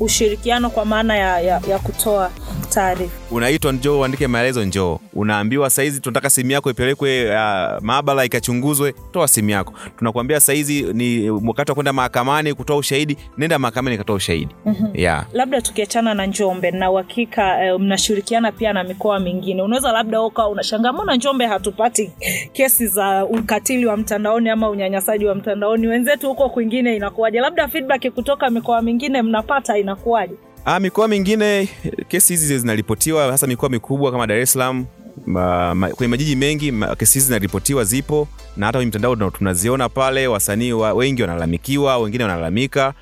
ushirikiano 0.00 0.70
kwa 0.70 0.84
maana 0.84 1.16
ya, 1.16 1.40
ya, 1.40 1.60
ya 1.68 1.78
kutoa 1.78 2.30
taarifa 2.68 3.12
unaitwa 3.30 3.72
njoo 3.72 3.98
uandike 3.98 4.26
maelezo 4.26 4.64
njoo. 4.64 4.98
Unaambiwa 5.14 5.70
saizi 5.70 6.00
tunataka 6.00 6.30
simu 6.30 6.50
yako 6.50 6.70
ipelekwe 6.70 7.24
uh, 7.30 7.82
maabara 7.82 8.24
ikachunguzwe 8.24 8.94
toa 9.12 9.28
simu 9.28 9.50
yako. 9.50 9.72
Tunakuambia 9.98 10.40
saizi 10.40 10.82
ni 10.82 11.30
wakati 11.30 11.70
wa 11.70 11.74
kwenda 11.74 11.92
mahakamani 11.92 12.54
kutoa 12.54 12.76
ushahidi 12.76 13.16
nenda 13.38 13.58
mahakamani 13.58 13.94
ikatoa 13.94 14.16
ushahidi. 14.16 14.54
Mm-hmm. 14.66 14.90
yeah. 14.94 15.26
labda 15.32 15.60
tukiachana 15.62 16.14
na 16.14 16.26
njombe 16.26 16.70
na 16.70 16.90
uhakika 16.90 17.64
eh, 17.64 17.80
mnashirikiana 17.80 18.52
pia 18.52 18.72
na 18.72 18.84
mikoa 18.84 19.20
mingine. 19.20 19.62
Unaweza 19.62 19.92
labda 19.92 20.22
ukawa 20.22 20.48
unashangaa 20.48 20.92
mbona 20.92 21.16
njombe 21.16 21.46
hatupati 21.46 22.12
kesi 22.52 22.86
za 22.86 23.24
ukatili 23.24 23.86
wa 23.86 23.96
mtandaoni 23.96 24.48
ama 24.50 24.70
unyanyasaji 24.70 25.26
wa 25.26 25.34
mtandaoni? 25.34 25.86
Wenzetu 25.86 26.28
huko 26.28 26.48
kwingine 26.48 26.96
inakuwaje? 26.96 27.40
Labda 27.40 27.68
feedback 27.68 28.08
kutoka 28.14 28.50
mikoa 28.50 28.82
mingine 28.82 29.22
mnapata 29.22 29.78
inakuwaje 29.78 30.34
Ah, 30.68 30.80
mikoa 30.80 31.08
mingine 31.08 31.68
kesi 32.08 32.32
hizi 32.32 32.58
zinaripotiwa 32.58 33.30
hasa 33.32 33.46
mikoa 33.46 33.68
mikubwa 33.68 34.12
kama 34.12 34.26
Dar 34.26 34.38
es 34.38 34.52
Salaam 34.52 34.84
ma, 35.26 35.74
ma, 35.74 35.88
kwenye 35.88 36.10
majiji 36.10 36.36
mengi 36.36 36.72
ma, 36.72 36.96
kesi 36.96 37.14
hizi 37.14 37.26
zinaripotiwa 37.26 37.84
zipo 37.84 38.28
na 38.56 38.66
hata 38.66 38.78
kwenye 38.78 38.88
mtandao 38.88 39.16
tunaziona 39.30 39.88
pale 39.88 40.26
wasanii 40.26 40.72
wa, 40.72 40.92
wengi 40.92 41.22
wanalalamikiwa 41.22 41.98
wengine 41.98 42.24
wanalalamika 42.24 42.94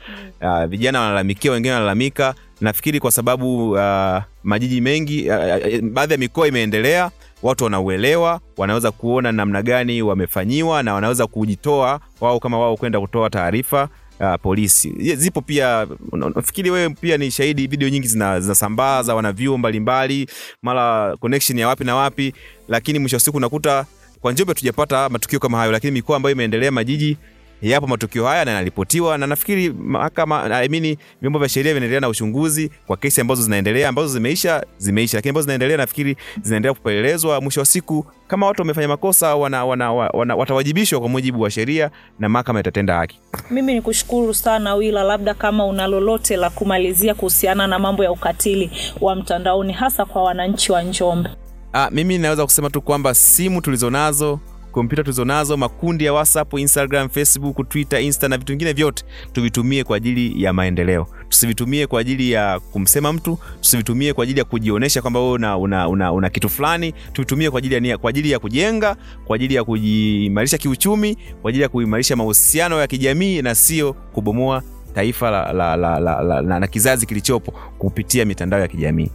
uh, 0.42 0.64
vijana 0.64 1.00
wanalalamikiwa 1.00 1.54
wengine 1.54 1.72
wanalalamika. 1.74 2.34
Nafikiri 2.60 3.00
kwa 3.00 3.10
sababu 3.10 3.70
uh, 3.70 4.22
majiji 4.42 4.80
mengi 4.80 5.30
uh, 5.30 5.36
uh, 5.36 5.80
baadhi 5.80 6.12
ya 6.12 6.18
mikoa 6.18 6.48
imeendelea 6.48 7.10
watu 7.42 7.64
wanauelewa 7.64 8.40
wanaweza 8.56 8.90
kuona 8.90 9.32
namna 9.32 9.62
gani 9.62 10.02
wamefanyiwa 10.02 10.82
na 10.82 10.94
wanaweza 10.94 11.26
kujitoa 11.26 12.00
wao 12.20 12.40
kama 12.40 12.58
wao 12.58 12.76
kwenda 12.76 13.00
kutoa 13.00 13.30
taarifa 13.30 13.88
uh, 14.20 14.34
polisi. 14.42 15.14
Zipo 15.16 15.40
pia 15.40 15.86
nafikiri 16.34 16.70
wewe 16.70 16.90
pia 16.90 17.16
ni 17.18 17.30
shahidi 17.30 17.66
video 17.66 17.88
nyingi 17.88 18.08
zina- 18.08 18.40
zinasambaa 18.40 19.02
za 19.02 19.14
wanavyuo 19.14 19.58
mbalimbali 19.58 20.26
mara 20.62 21.16
connection 21.16 21.58
ya 21.58 21.68
wapi 21.68 21.84
na 21.84 21.94
wapi 21.96 22.34
lakini 22.68 22.98
mwisho 22.98 23.16
wa 23.16 23.20
siku 23.20 23.36
unakuta 23.36 23.86
kwa 24.20 24.32
njombe 24.32 24.54
tujapata 24.54 25.08
matukio 25.08 25.38
kama 25.40 25.58
hayo 25.58 25.72
lakini 25.72 25.92
mikoa 25.92 26.16
ambayo 26.16 26.32
imeendelea 26.34 26.70
majiji 26.70 27.16
yapo 27.62 27.86
matukio 27.86 28.26
haya 28.26 28.44
na 28.44 28.50
yanaripotiwa 28.50 29.18
na 29.18 29.26
nafikiri 29.26 29.70
mahakama 29.70 30.42
amini, 30.58 30.98
vyombo 31.20 31.38
vya 31.38 31.48
sheria 31.48 31.74
vinaendelea 31.74 32.00
na 32.00 32.08
uchunguzi 32.08 32.70
kwa 32.86 32.96
kesi 32.96 33.20
ambazo 33.20 33.42
zinaendelea 33.42 33.88
ambazo 33.88 34.08
zimeisha 34.08 34.64
zimeisha 34.78 35.18
lakini 35.18 35.30
ambazo 35.30 35.42
zinaendelea 35.44 35.76
nafikiri 35.76 36.16
zinaendelea 36.42 36.74
kupelelezwa 36.74 37.40
mwisho 37.40 37.60
wa 37.60 37.66
siku 37.66 38.06
kama 38.28 38.46
watu 38.46 38.62
wamefanya 38.62 38.88
makosa 38.88 39.34
wana, 39.36 39.64
wana, 39.64 39.92
wana, 39.92 40.36
watawajibishwa 40.36 41.00
kwa 41.00 41.08
mujibu 41.08 41.40
wa 41.40 41.50
sheria 41.50 41.90
na 42.18 42.28
mahakama 42.28 42.60
itatenda 42.60 42.94
haki. 42.96 43.20
Mimi 43.50 43.74
ni 43.74 43.82
kushukuru 43.82 44.34
sana 44.34 44.74
wila 44.74 45.02
labda 45.02 45.34
kama 45.34 45.66
una 45.66 45.86
lolote 45.86 46.36
la 46.36 46.50
kumalizia 46.50 47.14
kuhusiana 47.14 47.66
na 47.66 47.78
mambo 47.78 48.04
ya 48.04 48.12
ukatili 48.12 48.70
wa 49.00 49.16
mtandaoni 49.16 49.72
hasa 49.72 50.04
kwa 50.04 50.22
wananchi 50.22 50.72
wa 50.72 50.82
njombe. 50.82 51.30
Ah, 51.72 51.90
mimi 51.90 52.18
naweza 52.18 52.44
kusema 52.44 52.70
tu 52.70 52.82
kwamba 52.82 53.14
simu 53.14 53.60
tulizonazo 53.62 54.40
kompyuta 54.74 55.02
tulizonazo 55.02 55.56
makundi 55.56 56.04
ya 56.04 56.12
whatsapp 56.12 56.52
instagram 56.54 57.08
facebook 57.08 57.68
twitter 57.68 58.02
insta 58.02 58.28
na 58.28 58.38
vitu 58.38 58.52
vingine 58.52 58.72
vyote 58.72 59.04
tuvitumie 59.32 59.84
kwa 59.84 59.96
ajili 59.96 60.42
ya 60.42 60.52
maendeleo. 60.52 61.06
Tusivitumie 61.28 61.86
kwa 61.86 62.00
ajili 62.00 62.30
ya 62.30 62.60
kumsema 62.60 63.12
mtu 63.12 63.38
tusivitumie 63.60 64.12
kwa 64.12 64.24
ajili 64.24 64.38
ya 64.38 64.44
kujionyesha 64.44 65.02
kwamba 65.02 65.20
wewe 65.20 65.32
una, 65.32 65.56
una, 65.58 65.88
una, 65.88 66.12
una 66.12 66.30
kitu 66.30 66.48
fulani. 66.48 66.94
Tuvitumie 67.12 67.50
kwa 67.50 67.58
ajili 67.58 67.88
ya, 67.88 67.98
kwa 67.98 68.10
ajili 68.10 68.30
ya 68.30 68.38
kujenga 68.38 68.96
kwa 69.24 69.36
ajili 69.36 69.54
ya 69.54 69.64
kujiimarisha 69.64 70.58
kiuchumi 70.58 71.16
kwa 71.42 71.48
ajili 71.48 71.62
ya 71.62 71.68
kuimarisha 71.68 72.16
mahusiano 72.16 72.80
ya 72.80 72.86
kijamii 72.86 73.42
na 73.42 73.54
sio 73.54 73.92
kubomoa 73.92 74.62
taifa 74.94 75.30
la, 75.30 75.52
la, 75.52 75.76
la, 75.76 75.98
la, 76.00 76.22
la, 76.22 76.40
la, 76.42 76.58
na 76.60 76.66
kizazi 76.66 77.06
kilichopo 77.06 77.52
kupitia 77.78 78.24
mitandao 78.24 78.60
ya 78.60 78.68
kijamii. 78.68 79.10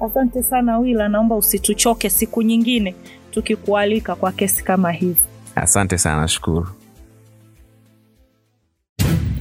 Asante 0.00 0.42
sana 0.42 0.78
wila 0.78 1.08
naomba 1.08 1.36
usituchoke 1.36 2.10
siku 2.10 2.42
nyingine 2.42 2.94
tukikualika 3.34 4.14
kwa 4.14 4.32
kesi 4.32 4.64
kama 4.64 4.92
hivi. 4.92 5.20
asante 5.54 5.98
sana 5.98 6.20
nashukuru 6.20 6.68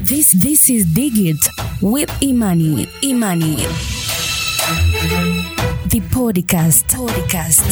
This 0.06 0.38
this 0.42 0.70
is 0.70 0.86
Digit 0.94 1.50
with 1.82 2.12
Imani. 2.20 2.88
Imani. 3.02 3.58
The 5.88 6.02
podcast. 6.02 6.96
Podcast. 6.98 7.66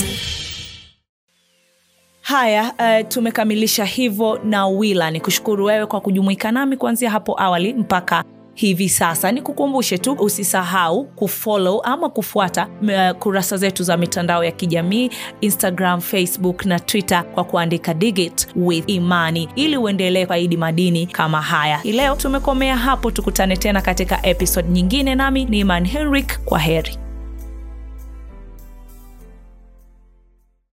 haya 2.22 2.74
uh, 2.80 3.08
tumekamilisha 3.08 3.86
hivyo 3.86 4.40
na 4.44 4.68
wila 4.68 5.12
ni 5.12 5.20
kushukuru 5.22 5.66
wewe 5.66 5.86
kwa 5.86 6.02
kujumuika 6.02 6.52
nami 6.52 6.78
kuanzia 6.78 7.10
hapo 7.12 7.42
awali 7.42 7.74
mpaka 7.74 8.24
hivi 8.62 8.90
sasa 8.90 9.32
ni 9.32 9.42
kukumbushe 9.42 9.98
tu 9.98 10.14
usisahau 10.20 11.04
kufollow 11.06 11.82
ama 11.84 12.10
kufuata 12.10 12.68
uh, 12.82 13.18
kurasa 13.18 13.58
zetu 13.58 13.84
za 13.84 13.98
mitandao 13.98 14.44
ya 14.44 14.52
kijamii 14.52 15.10
instagram 15.42 16.02
facebook 16.02 16.66
na 16.66 16.80
twitter 16.80 17.24
kwa 17.32 17.44
kuandika 17.44 17.94
digit 17.94 18.48
with 18.56 18.84
imani. 18.90 19.50
Ili 19.56 19.78
uendelee 19.78 20.26
faidi 20.26 20.58
madini 20.58 21.08
kama 21.08 21.42
haya. 21.42 21.78
Hii 21.78 21.92
leo 21.92 22.16
tumekomea 22.16 22.78
hapo 22.78 23.12
tukutane 23.12 23.58
tena 23.58 23.82
katika 23.82 24.26
episode 24.26 24.70
nyingine. 24.70 25.16
Nami 25.16 25.46
ni 25.46 25.60
iman 25.60 25.88
henrik 25.88 26.40
kwa 26.46 26.60
heri 26.60 26.98